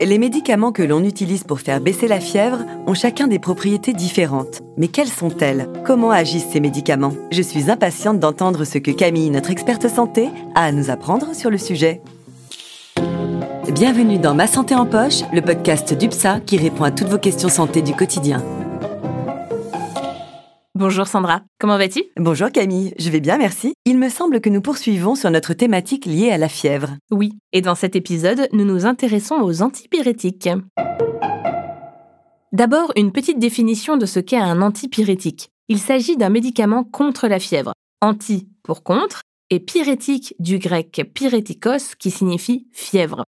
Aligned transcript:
Les 0.00 0.18
médicaments 0.18 0.72
que 0.72 0.82
l'on 0.82 1.02
utilise 1.04 1.44
pour 1.44 1.60
faire 1.60 1.80
baisser 1.80 2.06
la 2.06 2.20
fièvre 2.20 2.58
ont 2.86 2.92
chacun 2.92 3.28
des 3.28 3.38
propriétés 3.38 3.94
différentes. 3.94 4.60
Mais 4.76 4.88
quelles 4.88 5.08
sont-elles? 5.08 5.68
Comment 5.86 6.10
agissent 6.10 6.50
ces 6.52 6.60
médicaments? 6.60 7.14
Je 7.32 7.40
suis 7.40 7.70
impatiente 7.70 8.20
d'entendre 8.20 8.64
ce 8.64 8.76
que 8.76 8.90
Camille, 8.90 9.30
notre 9.30 9.50
experte 9.50 9.88
santé, 9.88 10.28
a 10.54 10.64
à 10.64 10.72
nous 10.72 10.90
apprendre 10.90 11.34
sur 11.34 11.50
le 11.50 11.56
sujet. 11.56 12.02
Bienvenue 13.72 14.18
dans 14.18 14.34
Ma 14.34 14.46
Santé 14.46 14.74
en 14.74 14.84
Poche, 14.84 15.22
le 15.32 15.40
podcast 15.40 15.94
d'UPSA 15.94 16.40
qui 16.40 16.58
répond 16.58 16.84
à 16.84 16.90
toutes 16.90 17.08
vos 17.08 17.18
questions 17.18 17.48
santé 17.48 17.80
du 17.80 17.94
quotidien. 17.94 18.42
Bonjour 20.78 21.06
Sandra, 21.06 21.40
comment 21.58 21.78
vas-tu? 21.78 22.04
Bonjour 22.18 22.52
Camille, 22.52 22.92
je 22.98 23.08
vais 23.08 23.20
bien 23.20 23.38
merci. 23.38 23.72
Il 23.86 23.96
me 23.96 24.10
semble 24.10 24.42
que 24.42 24.50
nous 24.50 24.60
poursuivons 24.60 25.14
sur 25.14 25.30
notre 25.30 25.54
thématique 25.54 26.04
liée 26.04 26.30
à 26.30 26.36
la 26.36 26.50
fièvre. 26.50 26.98
Oui, 27.10 27.32
et 27.54 27.62
dans 27.62 27.74
cet 27.74 27.96
épisode, 27.96 28.46
nous 28.52 28.66
nous 28.66 28.84
intéressons 28.84 29.36
aux 29.36 29.62
antipyrétiques. 29.62 30.50
D'abord, 32.52 32.92
une 32.94 33.10
petite 33.10 33.38
définition 33.38 33.96
de 33.96 34.04
ce 34.04 34.20
qu'est 34.20 34.36
un 34.36 34.60
antipyrétique. 34.60 35.48
Il 35.70 35.78
s'agit 35.78 36.18
d'un 36.18 36.28
médicament 36.28 36.84
contre 36.84 37.26
la 37.26 37.38
fièvre. 37.38 37.72
Anti 38.02 38.46
pour 38.62 38.82
contre 38.82 39.22
et 39.48 39.60
pyrétique 39.60 40.34
du 40.40 40.58
grec 40.58 41.10
pyrétikos 41.14 41.94
qui 41.98 42.10
signifie 42.10 42.66
fièvre. 42.72 43.24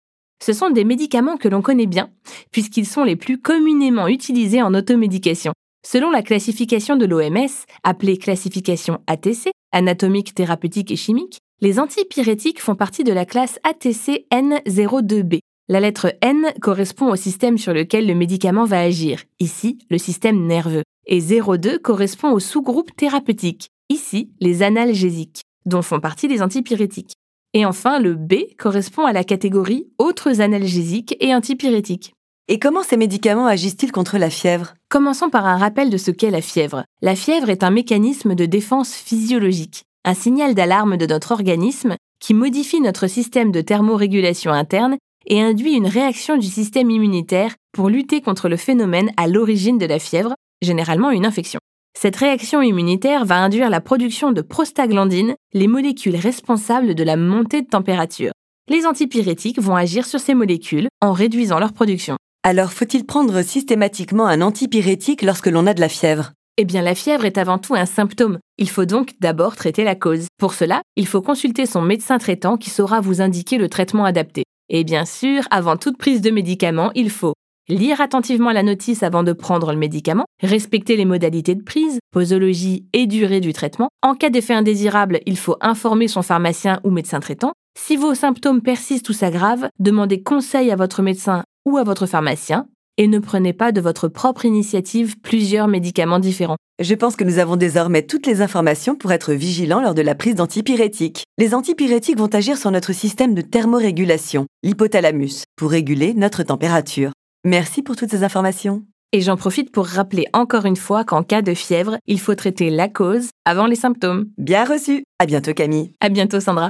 Ce 0.43 0.51
sont 0.51 0.71
des 0.71 0.83
médicaments 0.83 1.37
que 1.37 1.47
l'on 1.47 1.61
connaît 1.61 1.85
bien 1.85 2.09
puisqu'ils 2.51 2.87
sont 2.87 3.03
les 3.03 3.15
plus 3.15 3.39
communément 3.39 4.07
utilisés 4.07 4.63
en 4.63 4.73
automédication. 4.73 5.53
Selon 5.85 6.09
la 6.09 6.23
classification 6.23 6.95
de 6.95 7.05
l'OMS, 7.05 7.47
appelée 7.83 8.17
classification 8.17 9.01
ATC, 9.05 9.51
anatomique, 9.71 10.33
thérapeutique 10.33 10.89
et 10.89 10.95
chimique, 10.95 11.37
les 11.61 11.79
antipyrétiques 11.79 12.59
font 12.59 12.73
partie 12.73 13.03
de 13.03 13.13
la 13.13 13.23
classe 13.23 13.59
ATC 13.63 14.25
N02B. 14.31 15.41
La 15.69 15.79
lettre 15.79 16.15
N 16.21 16.51
correspond 16.59 17.11
au 17.11 17.15
système 17.15 17.59
sur 17.59 17.71
lequel 17.71 18.07
le 18.07 18.15
médicament 18.15 18.65
va 18.65 18.79
agir, 18.79 19.25
ici 19.39 19.77
le 19.91 19.99
système 19.99 20.47
nerveux, 20.47 20.81
et 21.05 21.19
02 21.21 21.77
correspond 21.77 22.31
au 22.31 22.39
sous-groupe 22.39 22.95
thérapeutique, 22.95 23.69
ici 23.89 24.31
les 24.39 24.63
analgésiques, 24.63 25.43
dont 25.67 25.83
font 25.83 25.99
partie 25.99 26.27
les 26.27 26.41
antipyrétiques. 26.41 27.13
Et 27.53 27.63
enfin, 27.63 27.99
le 27.99 28.15
B 28.15 28.33
correspond 28.57 29.05
à 29.05 29.13
la 29.13 29.23
catégorie 29.23 29.87
autres 29.99 30.41
analgésiques 30.41 31.15
et 31.19 31.35
antipyrétiques. 31.35 32.14
Et 32.47 32.59
comment 32.59 32.83
ces 32.83 32.95
médicaments 32.95 33.47
agissent-ils 33.47 33.91
contre 33.91 34.19
la 34.19 34.29
fièvre? 34.29 34.75
Commençons 34.87 35.31
par 35.31 35.47
un 35.47 35.57
rappel 35.57 35.89
de 35.89 35.97
ce 35.97 36.11
qu'est 36.11 36.29
la 36.29 36.41
fièvre. 36.41 36.83
La 37.01 37.15
fièvre 37.15 37.49
est 37.49 37.63
un 37.63 37.71
mécanisme 37.71 38.35
de 38.35 38.45
défense 38.45 38.93
physiologique, 38.93 39.85
un 40.03 40.13
signal 40.13 40.53
d'alarme 40.53 40.95
de 40.95 41.07
notre 41.07 41.31
organisme 41.31 41.95
qui 42.19 42.35
modifie 42.35 42.81
notre 42.81 43.07
système 43.07 43.51
de 43.51 43.61
thermorégulation 43.61 44.51
interne 44.51 44.97
et 45.25 45.41
induit 45.41 45.73
une 45.73 45.87
réaction 45.87 46.37
du 46.37 46.45
système 46.45 46.91
immunitaire 46.91 47.55
pour 47.73 47.89
lutter 47.89 48.21
contre 48.21 48.47
le 48.47 48.57
phénomène 48.57 49.09
à 49.17 49.27
l'origine 49.27 49.79
de 49.79 49.87
la 49.87 49.97
fièvre, 49.97 50.35
généralement 50.61 51.09
une 51.09 51.25
infection. 51.25 51.59
Cette 51.97 52.15
réaction 52.15 52.61
immunitaire 52.61 53.25
va 53.25 53.37
induire 53.37 53.71
la 53.71 53.81
production 53.81 54.31
de 54.31 54.41
prostaglandines, 54.41 55.33
les 55.53 55.67
molécules 55.67 56.15
responsables 56.15 56.93
de 56.93 57.03
la 57.03 57.17
montée 57.17 57.63
de 57.63 57.67
température. 57.67 58.33
Les 58.69 58.85
antipyrétiques 58.85 59.59
vont 59.59 59.75
agir 59.75 60.05
sur 60.05 60.19
ces 60.19 60.35
molécules 60.35 60.89
en 61.01 61.11
réduisant 61.11 61.57
leur 61.57 61.73
production. 61.73 62.17
Alors 62.47 62.73
faut-il 62.73 63.07
prendre 63.07 63.41
systématiquement 63.41 64.27
un 64.27 64.39
antipyrétique 64.39 65.23
lorsque 65.23 65.47
l'on 65.47 65.65
a 65.65 65.73
de 65.73 65.79
la 65.79 65.89
fièvre? 65.89 66.33
Eh 66.57 66.65
bien, 66.65 66.83
la 66.83 66.93
fièvre 66.93 67.25
est 67.25 67.39
avant 67.39 67.57
tout 67.57 67.73
un 67.73 67.87
symptôme. 67.87 68.37
Il 68.59 68.69
faut 68.69 68.85
donc 68.85 69.13
d'abord 69.19 69.55
traiter 69.55 69.83
la 69.83 69.95
cause. 69.95 70.27
Pour 70.37 70.53
cela, 70.53 70.83
il 70.95 71.07
faut 71.07 71.23
consulter 71.23 71.65
son 71.65 71.81
médecin 71.81 72.19
traitant 72.19 72.57
qui 72.57 72.69
saura 72.69 73.01
vous 73.01 73.19
indiquer 73.19 73.57
le 73.57 73.67
traitement 73.67 74.05
adapté. 74.05 74.43
Et 74.69 74.83
bien 74.83 75.05
sûr, 75.05 75.41
avant 75.49 75.75
toute 75.75 75.97
prise 75.97 76.21
de 76.21 76.29
médicament, 76.29 76.91
il 76.93 77.09
faut 77.09 77.33
lire 77.67 77.99
attentivement 77.99 78.51
la 78.51 78.61
notice 78.61 79.01
avant 79.01 79.23
de 79.23 79.33
prendre 79.33 79.71
le 79.71 79.79
médicament, 79.79 80.25
respecter 80.43 80.97
les 80.97 81.05
modalités 81.05 81.55
de 81.55 81.63
prise, 81.63 81.97
posologie 82.11 82.85
et 82.93 83.07
durée 83.07 83.41
du 83.41 83.53
traitement. 83.53 83.89
En 84.03 84.13
cas 84.13 84.29
d'effet 84.29 84.53
indésirable, 84.53 85.19
il 85.25 85.39
faut 85.39 85.57
informer 85.61 86.07
son 86.07 86.21
pharmacien 86.21 86.79
ou 86.83 86.91
médecin 86.91 87.21
traitant. 87.21 87.53
Si 87.75 87.97
vos 87.97 88.13
symptômes 88.13 88.61
persistent 88.61 89.09
ou 89.09 89.13
s'aggravent, 89.13 89.67
demandez 89.79 90.21
conseil 90.21 90.69
à 90.69 90.75
votre 90.75 91.01
médecin 91.01 91.41
ou 91.65 91.77
à 91.77 91.83
votre 91.83 92.05
pharmacien 92.05 92.67
et 92.97 93.07
ne 93.07 93.19
prenez 93.19 93.53
pas 93.53 93.71
de 93.71 93.81
votre 93.81 94.07
propre 94.07 94.45
initiative 94.45 95.19
plusieurs 95.19 95.67
médicaments 95.67 96.19
différents. 96.19 96.57
Je 96.79 96.93
pense 96.93 97.15
que 97.15 97.23
nous 97.23 97.39
avons 97.39 97.55
désormais 97.55 98.03
toutes 98.03 98.27
les 98.27 98.41
informations 98.41 98.95
pour 98.95 99.11
être 99.11 99.33
vigilants 99.33 99.81
lors 99.81 99.93
de 99.93 100.01
la 100.01 100.15
prise 100.15 100.35
d'antipyrétiques. 100.35 101.23
Les 101.37 101.53
antipyrétiques 101.53 102.17
vont 102.17 102.33
agir 102.33 102.57
sur 102.57 102.71
notre 102.71 102.93
système 102.93 103.33
de 103.33 103.41
thermorégulation, 103.41 104.45
l'hypothalamus, 104.63 105.43
pour 105.55 105.71
réguler 105.71 106.13
notre 106.13 106.43
température. 106.43 107.11
Merci 107.45 107.81
pour 107.81 107.95
toutes 107.95 108.11
ces 108.11 108.23
informations. 108.23 108.83
Et 109.13 109.21
j'en 109.21 109.37
profite 109.37 109.71
pour 109.71 109.85
rappeler 109.85 110.25
encore 110.33 110.65
une 110.65 110.75
fois 110.75 111.05
qu'en 111.05 111.23
cas 111.23 111.41
de 111.41 111.53
fièvre, 111.53 111.97
il 112.05 112.19
faut 112.19 112.35
traiter 112.35 112.69
la 112.69 112.89
cause 112.89 113.29
avant 113.45 113.67
les 113.67 113.77
symptômes. 113.77 114.25
Bien 114.37 114.65
reçu. 114.65 115.03
À 115.19 115.25
bientôt 115.25 115.53
Camille. 115.53 115.93
À 116.01 116.09
bientôt 116.09 116.41
Sandra. 116.41 116.69